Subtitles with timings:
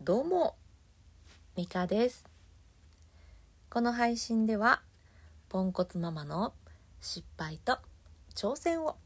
[0.00, 0.54] どうも
[1.56, 2.24] ミカです。
[3.68, 4.80] この配信では
[5.48, 6.54] ポンコツママの
[7.00, 7.78] 失敗と
[8.34, 8.96] 挑戦を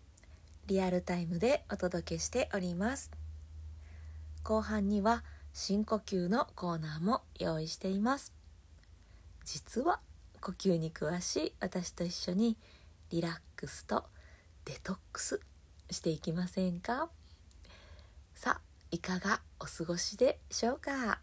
[0.67, 3.11] リアルタイムでお届けしております。
[4.45, 5.24] 後半には
[5.54, 8.35] 深呼吸のコーナーも用意しています。
[9.45, 9.99] 実は
[10.40, 12.59] 呼吸に詳しい私と一緒に
[13.11, 14.04] リラックスと
[14.67, 15.40] デトックス
[15.90, 17.09] していきませんか？
[18.34, 21.19] さあいかがお過ごしでしょうか？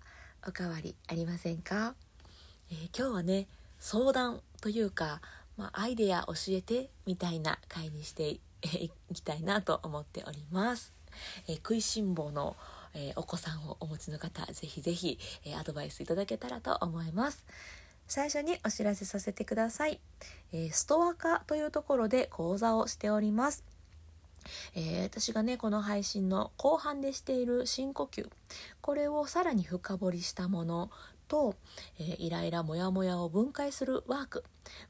[0.46, 1.94] おかわりありませんか、
[2.72, 3.48] えー、今日はね
[3.80, 5.22] 相談というか、
[5.56, 8.42] まあ、アイデア教えてみたいな回にしてい
[9.14, 10.94] きたいなと思っております、
[11.48, 12.58] えー、食いしん坊の
[12.96, 17.46] えー、お子さんをお持ちの方ぜひぜひ、えー、アドバイスいただけたらと思います。
[18.08, 20.00] 最初にお知らせさせてください、
[20.52, 23.64] えー、ストア化というところで講座をしております。
[24.76, 28.28] えー、私がねこの配信の後半でしている深呼吸。
[28.82, 30.90] これをさらに深掘りしたもの
[31.28, 31.56] と、
[32.00, 34.44] えー、イライラモヤモヤを分解するワーク。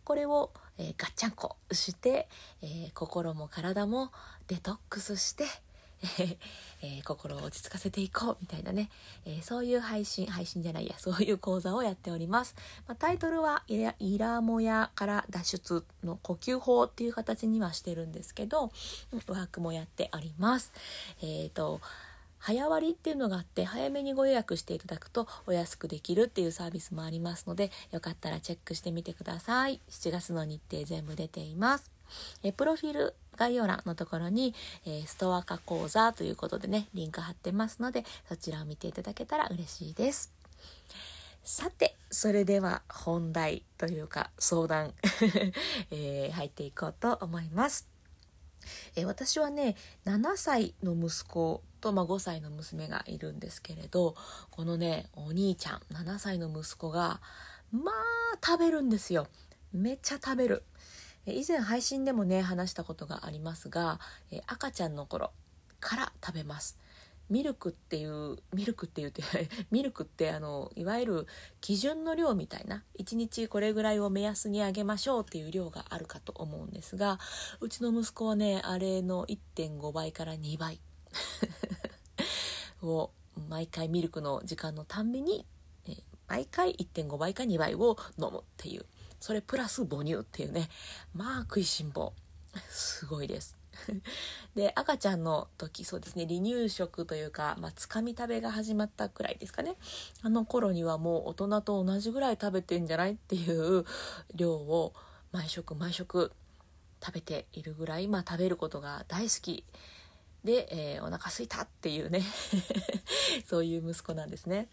[0.03, 2.27] これを、えー、ガッチャンコして、
[2.61, 4.11] え心も体も
[4.47, 5.45] デトックスして
[6.81, 8.89] えー、心を落ち着かせていこうみたいなね、
[9.25, 10.97] えー、そういう配信配信じゃないや。
[10.99, 12.55] そういう講座をやっております、
[12.87, 18.71] まあ、タイトルはイラ「イラモヤから脱出の呼吸法」っていう形にはしてるんですけど
[19.27, 20.71] ワークもやっております。
[21.21, 21.81] えっ、ー、と
[22.39, 29.81] 早割っていうのがあって早めにご予約していただくとお安くできるっていうサービスもありますのでよかったらチェックしてみてください。
[29.89, 31.98] 7月の日程全部出ています。
[32.43, 34.53] えプロフィール概要欄のところに、
[34.85, 40.33] え、ストア化講座ということでね、リンク貼ってますので、そちらを見ていただけたら嬉しいです。
[41.43, 44.93] さて、それでは本題というか相談、
[45.91, 47.87] えー、入っていこうと思います。
[48.95, 54.15] えー、私はね7歳の息子と、まあ、5歳の娘がいるんですけれど
[54.51, 57.21] このねお兄ちゃん7歳の息子が
[57.71, 59.27] まあ食べるんですよ
[59.71, 60.63] めっちゃ食べる
[61.33, 63.99] 以前配信でもね話したことがありますが
[64.47, 65.31] 赤ちゃんの頃
[65.79, 66.77] から食べます。
[67.29, 69.21] ミルクっていうミルクって言って
[69.69, 71.27] ミルクってあのいわゆる
[71.61, 77.19] 基準の量みたいな1日これぐらいを目安にあげましょうっていう量があるかと思うんですが
[77.59, 80.81] うちの息子はねあれの1.5倍から2倍
[82.81, 83.11] を
[83.47, 85.45] 毎回ミルクの時間のたんびに
[86.27, 88.85] 毎回1.5倍か2倍を飲むっていう
[89.19, 90.69] それプラス母乳っていうね
[91.13, 92.13] まあ食いしん坊。
[92.69, 93.57] すごいです。
[94.55, 99.75] で赤ちゃんの時そうですね離乳食というか、まあ、つかみ食べが始まったくらいですかね。
[100.21, 103.85] あの頃にはもう大人と同じぐらい食べてんじゃないっていう
[104.35, 104.93] 量を
[105.31, 106.31] 毎食毎食
[107.01, 109.63] 食べているぐらい、まあ、食べることが大好き。
[110.43, 112.23] で、えー、お腹すいたっていうね。
[113.45, 114.67] そういう息子なんですね。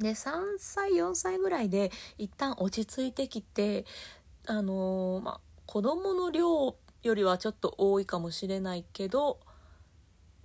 [0.00, 3.84] で3歳4歳ぐらいで一旦落ち着いてきて
[4.46, 9.38] あのー、まあ子供の量よりはちょっと多いかもしれないけど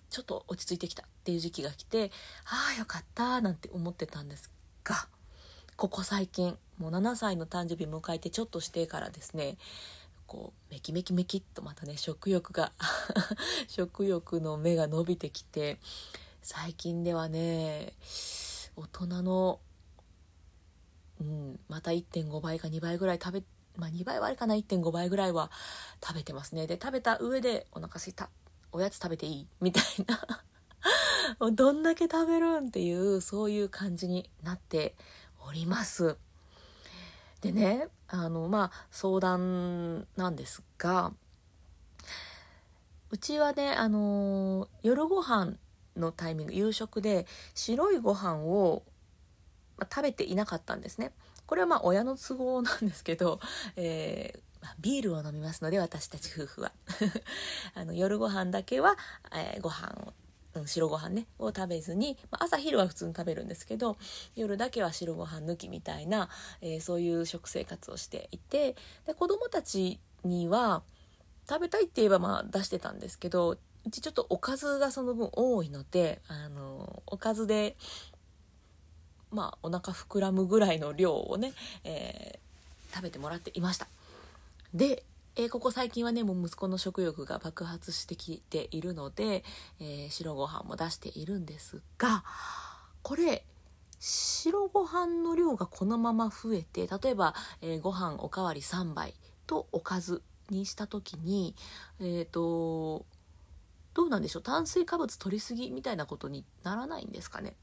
[0.10, 2.12] ちょっと落ち着いてきたっていう時期が来て
[2.46, 4.52] ああよかったなんて思ってたんです
[4.84, 5.08] が
[5.76, 9.58] ここ最近もう7歳の誕生日迎えてちょっとしてからですね
[10.28, 12.72] こうメキメキメキっとまたね食欲が
[13.68, 15.78] 食欲の目が伸びてきて
[16.42, 17.94] 最近ではね
[18.82, 19.60] 大人の、
[21.20, 23.44] うん、また1.5倍か2倍ぐらい食べ
[23.78, 25.52] まあ2倍はあるかな1.5倍ぐらいは
[26.04, 26.68] 食べてますね。
[26.68, 28.30] で食べた上でお腹すいた。
[28.72, 29.48] おやつ食べていい。
[29.60, 29.84] みたい
[31.40, 31.52] な。
[31.52, 34.96] どんだけ食べるんっていうそういう感じになって
[35.48, 36.18] おります。
[37.42, 41.12] でねあのまあ相談なんですが
[43.10, 45.56] うちはねあの夜ご飯
[45.96, 48.84] のタイミング夕食で白いご飯を、
[49.90, 51.12] 食べていなかったんですね。
[51.46, 53.40] これはまあ親の都合なんですけど、
[53.76, 56.72] えー、ビールを飲みますので私たち夫婦は。
[57.74, 58.96] あの夜ご飯だけは、
[59.34, 60.14] えー、ご飯を
[60.54, 63.98] うん、白ご飯ねを食べずに、まあ、朝昼は普通に食べるんですけど
[64.36, 66.28] 夜だけは白ご飯抜きみたいな、
[66.60, 70.84] えー、そういう食生活をしていてで子供たちには
[71.48, 77.76] 食べたいって言えばまあ出してたんですけどうちちょっとおかずがその分多いのであのおかずで
[79.32, 83.88] まあお腹膨らむぐらいの量をね、えー、食べてもらっていました。
[84.74, 85.04] で、
[85.36, 89.44] えー、ここ最近はねもう息子の食欲が爆発してきているので、
[89.80, 92.24] えー、白ご飯も出しているんですが
[93.02, 93.44] これ
[94.00, 99.14] 白ご飯の量がこのまま増えて例えば、えー、ご飯おかわり3杯
[99.48, 101.56] とおかずにした時に
[102.00, 103.06] えっ、ー、と
[103.94, 104.44] どうなんでしょう？
[104.44, 107.56] 炭水化物取りすぎみたいなことにならないんですかね？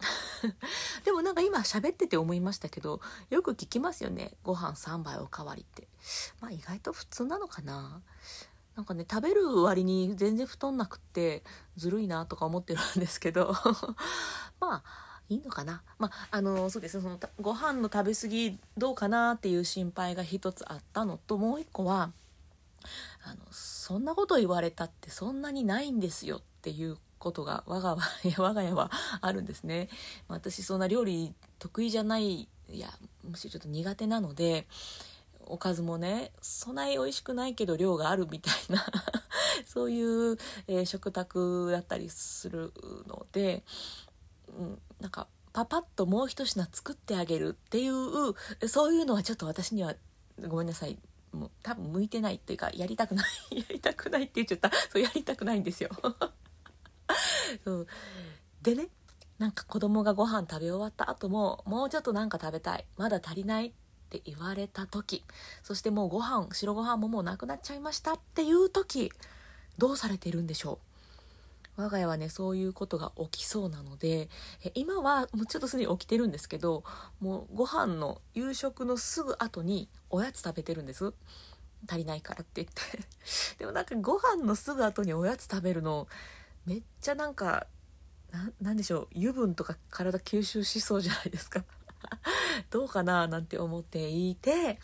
[1.04, 3.00] でもなんか今喋ってて思いましたけど
[3.30, 4.32] よく聞きますよね？
[4.42, 5.88] ご飯3杯おかわりって。
[6.40, 8.00] まあ意外と普通なのかな？
[8.76, 11.44] なんかね食べる割に全然太んなくって
[11.76, 13.54] ずるいなとか思ってるんですけど。
[14.60, 14.84] まあ
[15.30, 15.82] いいのかな？
[15.98, 22.12] まああのそうですそのご飯の食べ過ぎどうかなっていう心配が一つあったのともう一個は
[23.24, 27.96] あのそんなこと言われたってそんなにないんですよっていうことが我が
[28.38, 28.90] 我が家は
[29.20, 29.88] あるんですね。
[30.28, 32.88] 私そんな料理得意じゃないいや
[33.22, 34.66] むしろちょっと苦手なので
[35.46, 38.84] おかずもねそない美味しくないけど量があるみたいな
[39.66, 42.72] そういう、えー、食卓だったりする
[43.06, 43.62] ので
[44.58, 48.34] うん、なんかパパッともう一品作ってあげるっていう
[48.68, 49.94] そういうのはちょっと私には
[50.48, 50.98] ごめんなさい
[51.34, 53.26] もう多分向いてないっていうかやりたくない
[53.58, 54.70] やりたくないって言っちゃった。
[54.90, 55.90] そうやりたくないんですよ。
[57.64, 57.86] そう。
[58.62, 58.88] でね
[59.38, 63.72] なんか子供がご飯食べ終わった後ももうちょっとなんか食べたいまだ足りないっ
[64.08, 65.24] て言われた時
[65.62, 69.12] そしてもうご飯白ご飯ももうなくなっちゃいましたっていう時
[69.76, 70.93] どうされてるんでしょう？
[71.76, 74.28] 我が家はねそういうことが起きそうなので
[74.74, 76.84] 今はもうちょっとすでに起きてるんですけど
[77.20, 81.12] もうご飯の夕食のすぐ後におやつ食べてるんです。
[81.86, 83.04] 足りないからって言って。
[83.58, 86.08] でもなんかご飯のすぐ後におやつ食べるの
[86.64, 87.66] めっちゃなんか
[88.60, 91.64] なんでしょう油分とか体吸収しそうじゃないですか。
[92.70, 94.78] どうかななんて思っていて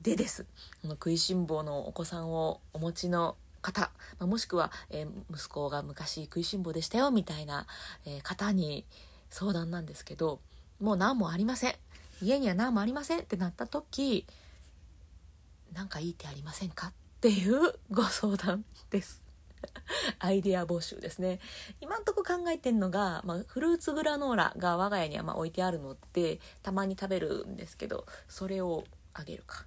[0.00, 0.44] でです。
[0.82, 3.36] この食いしん坊のお子さんをお持ちの
[3.66, 7.66] 方、まあ、もしくは、えー、息子が昔食いしん坊でしたよみたいな、
[8.04, 8.84] えー、方に
[9.30, 10.40] 相談なんですけど
[10.80, 11.74] もう何もありません。
[12.22, 14.26] 家には何もありませんってなった時
[15.74, 19.22] 何かいい手ありませんかっていうご相談です。
[20.20, 21.40] アイデア募集ですね。
[21.80, 29.66] 今んとこ考えてんのが、まあ、フルーツグラノーラが我が家にはま置いてあるのでたまに食べるんですけどそれをあげるか。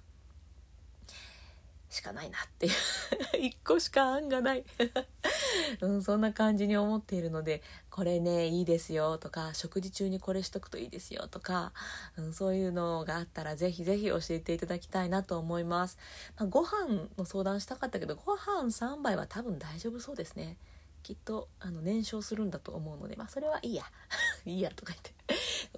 [1.90, 2.72] しかないなっていう。
[3.36, 4.64] 1個しか案がない。
[5.82, 11.72] うん、そんな感じに思っているのでこれねいいですよとか食事中にこれしとくといいですよとか、
[12.16, 15.98] うん、そういうのがあったらぜひぜひ教えていただきたいなと思います、
[16.36, 20.56] まあ、ご飯の相談したかったけどご飯3杯は多分大丈夫そうですね。
[21.02, 23.84] きっとあの燃焼するんだと思うのでまあそれはいいや。
[24.44, 25.14] いいやとか言って。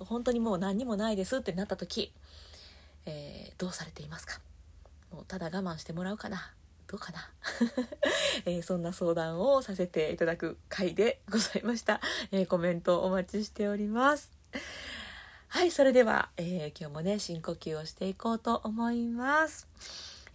[0.05, 2.12] 本当にもう何にもないですってなった時、
[3.06, 4.41] えー、どうされていますか？
[5.12, 6.53] もうただ我慢してもらうかな。
[6.88, 7.31] どうかな、
[8.44, 14.31] えー、そんな相談をさせていただく回でございました、えー、コメントお待ちしております。
[15.49, 19.69] はいそれでは、えー、今日もね深呼吸をしていこうと思います。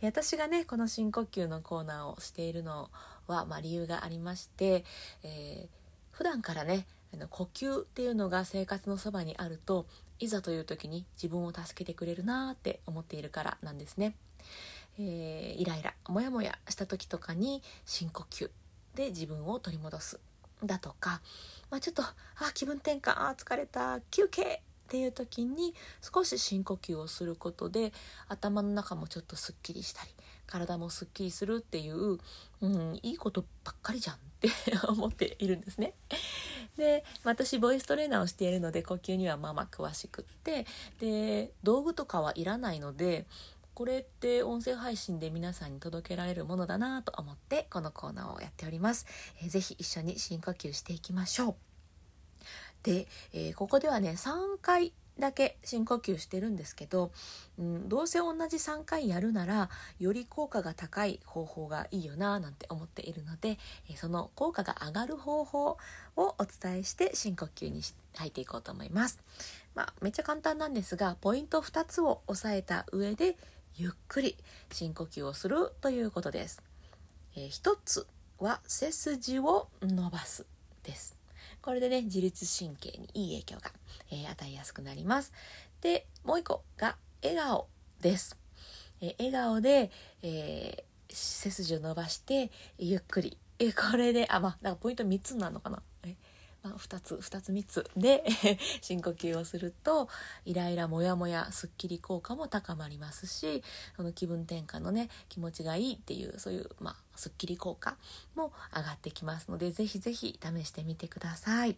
[0.02, 2.90] 私がねこの深呼吸のコーナーをしているの
[3.28, 4.86] は、まあ、理由がありまして、
[5.24, 5.70] えー、
[6.12, 9.86] 普段からねあの呼吸っていうのが生活のそばにあると
[10.20, 14.16] いざという時に自分を助けてくれるなって思っているからなんですね。
[15.00, 18.50] えー、イライラモヤモヤした時とかに深呼吸
[18.96, 20.20] で自分を取り戻す
[20.64, 21.22] だとか、
[21.70, 22.16] まあ、ちょっとあ
[22.54, 27.92] 気分転換あ疲れた休憩っていう時に少し深呼吸をすることで
[28.30, 30.10] 頭の中もちょっとすっきりしたり
[30.48, 32.18] 体もすっきりするっていう、
[32.62, 34.50] うん、いいことばっかりじゃんって
[34.88, 35.94] 思っているんですね。
[36.78, 40.66] で私ボイストレーナーをしているので呼吸にはまあまあ詳しくって
[41.00, 43.26] で道具とかはいらないので
[43.78, 49.06] これって音声配信で皆さんに届けられるものだなと思ってこのコーナーをやっております。
[49.44, 51.56] えー、ぜひ一緒に深呼吸していきましょう。
[52.82, 57.12] で、えー、ここではね3回だけ深呼吸してるんですけど、
[57.60, 59.70] うん、どうせ同じ3回やるなら
[60.00, 63.60] より効果が高い方法がいいよななんて思っているので、
[63.92, 65.78] えその効果が上がる方法を
[66.16, 67.82] お伝えして深呼吸に
[68.16, 69.20] 入っていこうと思います。
[69.76, 73.38] まあ、めっちゃ簡単なんですがポイント2つを押さえた上で
[73.80, 74.36] ゆっくり
[74.72, 76.64] 深呼吸をするということです。
[77.36, 78.08] えー、一つ
[78.40, 80.48] は背筋を伸ばす
[80.82, 81.16] です。
[81.62, 83.72] これでね自律神経にいい影響が、
[84.10, 85.32] えー、与えやすくなります。
[85.82, 87.68] でもう一個が笑顔
[88.02, 88.36] です。
[89.00, 89.92] えー、笑顔で、
[90.24, 93.38] え背筋を伸ばしてゆっくり。
[93.60, 95.84] えこれであまあなんかポイント3つなのかな。
[96.68, 97.90] まあ、2つ2つ3つ。
[97.96, 98.24] で
[98.82, 100.10] 深呼吸をすると
[100.46, 103.64] イライラモヤモヤすっきり効果も高まりますし
[103.96, 107.98] その気分転換のね気持ちがいいっていうそういう、まあ、すっきり効果
[108.36, 111.78] も上がってきますので是非是非試してみてください。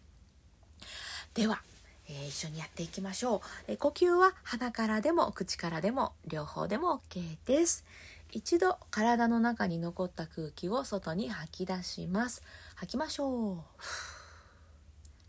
[1.34, 1.62] では
[2.08, 7.84] えー、一緒にやっていきましょう、えー、呼吸は鼻からでも口からでも両方でも OK です。
[8.32, 12.42] 一度体の中に残った空気を外に吐き出します。
[12.76, 14.19] 吐きましょう。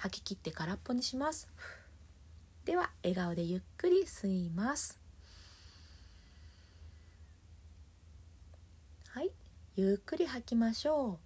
[0.02, 1.48] 吐き切って空っぽにします。
[2.66, 5.00] では笑顔でゆっくり吸います。
[9.10, 9.30] はい。
[9.76, 11.18] ゆっくり吐きましょう。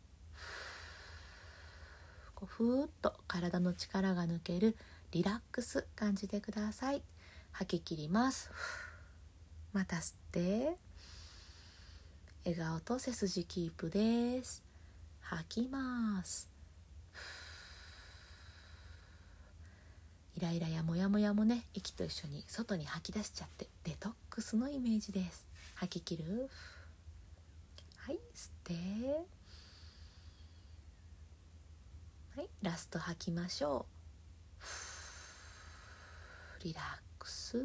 [2.36, 4.76] こうふーっと体の力が抜ける
[5.12, 7.02] リラックス感じてください。
[7.54, 8.52] 吐き切ります。
[9.72, 10.76] また吸って。
[12.44, 14.66] 笑顔と背筋キープです。
[15.22, 16.55] 吐きます。
[20.38, 25.48] イライラやモヤモヤもね息と一緒に外に吐き出しちゃってデトックスのイメージです。
[25.76, 26.50] 吐き切る？
[27.98, 28.74] はい吸って。
[32.36, 33.86] はいラスト吐きましょ
[36.62, 36.64] う。
[36.66, 36.84] リラッ
[37.18, 37.64] クス。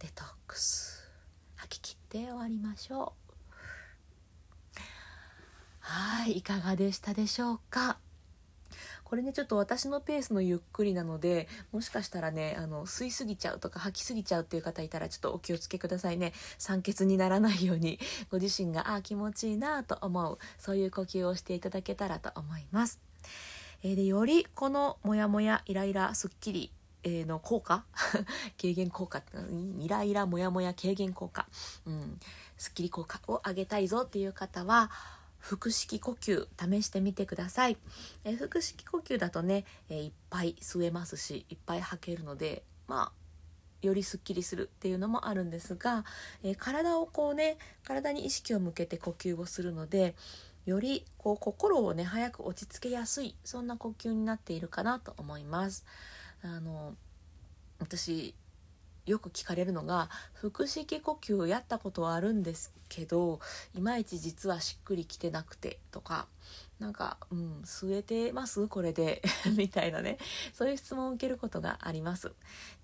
[0.00, 1.08] デトックス。
[1.54, 4.78] 吐き切って終わりましょう。
[5.80, 7.98] はいいかがでしたでしょうか？
[9.08, 16.32] これねちょっと私のペースのゆっくりなのでもしかしたらねあの吸いすぎちゃうとか吐きすぎちゃうっていう方いたらちょっとお気をつけくださいね。
[16.58, 17.98] 酸欠にならないように
[18.30, 23.00] ご自身があ気持ちいいなと思うそういう呼吸をしていただけたらと思います。
[23.82, 26.72] えー、でよりこのモヤモヤイライラすっきり
[27.02, 27.84] えの効果？
[28.60, 29.22] 軽減効果
[29.78, 31.46] イライラモヤモヤ軽減効果、
[31.86, 32.20] うん、
[32.56, 34.90] すっきり効果を上げたいぞっていう方は
[35.38, 37.76] 腹式呼吸試してみてください、
[38.24, 46.04] え腹式呼吸だとね、えいっぱい吸えますしいっぱい吐けるのでまあよりすっきりするっていうのもあるんですが、
[46.42, 50.14] え体をこうね体に意識を向けて呼吸をするので
[50.66, 55.84] よりこう心をね早く落ち着けやすいそんな呼吸になっているかなと思います。
[56.42, 56.94] あの
[57.78, 58.34] 私
[59.08, 63.40] よく聞かれるのが腹式呼吸をやったことはあるんですけど
[63.74, 66.26] いまいち実はしっくりきてなくてとか
[66.78, 68.68] なんか、うん、吸えてます？
[68.68, 69.22] これで
[69.56, 70.18] みたいなね。
[70.52, 72.32] そういう質問を受けることがあります。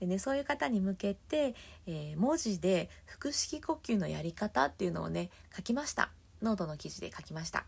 [0.00, 1.54] でねそういう方に向けて、
[1.86, 6.10] えー、文字で腹式呼吸のやり方っていうのをね書きました。
[6.42, 7.66] ノートの記事で書きました。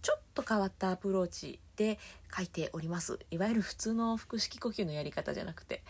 [0.00, 1.98] ちょっと変わったアプローチで
[2.36, 3.18] 書いております。
[3.30, 5.82] いわゆる普通の腹式呼吸のやり方じゃなくて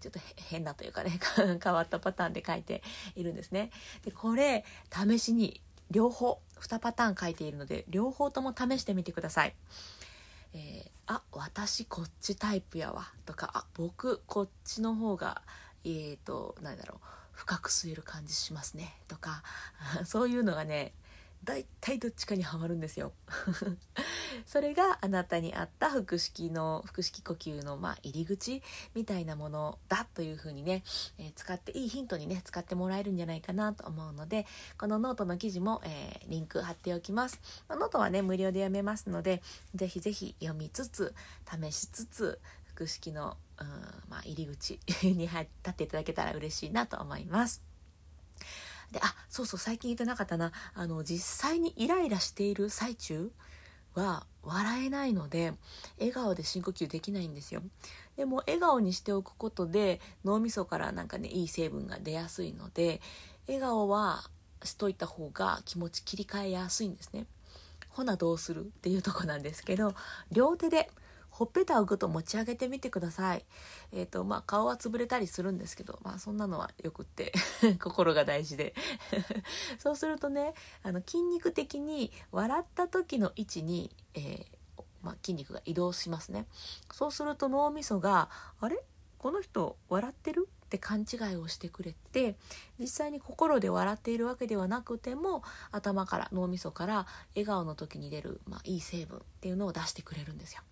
[0.00, 1.18] ちょっと変なというかね
[1.62, 2.82] 変わったパターンで書いて
[3.14, 3.70] いるんですね。
[4.02, 5.60] でこれ試しに
[5.90, 9.54] 両方2パターン書いているので両方とも試してみてください。
[10.54, 13.12] えー、あ私こっちタイプやわ。
[13.26, 15.42] とかあ僕こっちの方が
[15.84, 19.00] えーと何だろう深く吸える感じしますね。
[19.08, 19.42] とか
[20.06, 20.94] そういうのがね
[21.44, 23.12] 大体どっちかにはまるんですよ
[24.46, 28.62] それがあなたに合った腹式の腹式呼吸のま入り口
[28.94, 30.82] みたいなものだというふうにね、
[31.18, 34.46] えー、使っていいヒントにね使ってもらえるんじゃないかなと思うので
[34.78, 39.42] このノートの記事も、えー、リンク貼っておきます、ま、ノートはね無料で読めますので
[39.74, 41.14] ぜひぜひ読みつつ
[41.48, 42.40] 試しつつ
[42.74, 43.66] 腹式のうん、
[44.10, 47.73] まあ、入り口に立っていただけたら嬉しいなと思います。
[48.94, 50.52] であそうそう最近言ってなかったな。
[50.72, 53.32] あの実際にイライラしている最中
[53.94, 55.52] は笑えないので
[55.98, 57.62] 笑顔で深呼吸できないんですよ。
[58.16, 63.00] でも笑顔にしておくことで脳みそからなんかねいい成分が出やすいので
[63.48, 64.22] 笑顔は
[64.62, 67.26] しといた方が気持ち切り替えやすいんですね。
[67.88, 69.94] ほなどうするっていうとこなんですけど
[70.30, 70.88] 両手で
[71.34, 73.44] ほっぺたをぐっと持ち上げてみてください。
[73.90, 77.32] えっ、ー、と、まあ、顔は潰れたりするんですけど、まあ、そんなのはよくって
[77.82, 78.72] 心が大事で
[79.80, 86.46] そうするとね、あの、筋肉的に笑った時の位置に、えー、まあ、筋肉が移動しますね。
[86.92, 88.80] そうすると脳みそが、あれ？
[89.18, 90.48] この人笑ってる？
[90.66, 92.36] って勘違いをしてくれて
[92.78, 100.62] 実際に心で笑っているわけではなくても頭から脳みそから笑顔の時に出る、まあ、いい成分っていうのを出してくれるんですよ。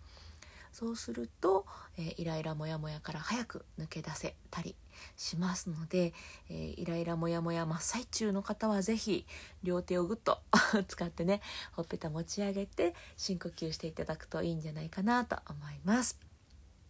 [0.72, 1.66] そうすると、
[1.98, 4.74] えー、イライラモヤモヤから早く抜け出せたり
[5.16, 6.14] しますので、
[6.48, 9.26] えー、イライラモヤモヤ真っ最中の方は是非
[9.62, 10.40] 両手をぐっと
[10.88, 16.18] 使ってねほっぺた持ち上げて深呼吸していただくといいんじゃないかなと思います。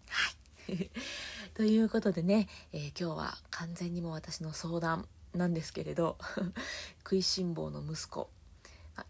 [0.08, 0.42] はい
[1.54, 6.18] ということでね、えー、今日は完全にも私の相談なんですけれど
[7.02, 8.30] 食いしん坊の息子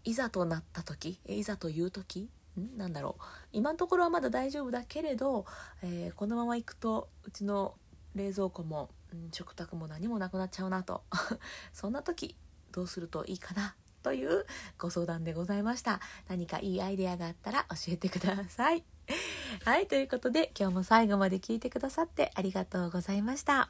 [0.03, 3.23] いざとなった時いざという時なんだろう。
[3.51, 5.45] 今のところはまだ大丈夫だけれど、
[5.81, 7.75] えー、このままいくとうちの
[8.15, 11.03] 冷蔵庫も、うん、食卓も何もなくなっちゃうなと。
[11.73, 12.35] そんな時
[12.71, 14.45] どうするといいかなという
[14.77, 15.99] ご相談でございました。
[16.27, 18.83] 何かいいアイデアがあったら教えてください。
[19.65, 23.69] はいということで今日も最後まで聞いてくださってありがとうございました。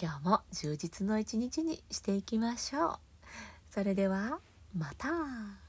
[0.00, 2.98] 今日も充実の一日にしていきましょう。
[3.70, 4.40] それでは
[4.74, 5.63] また。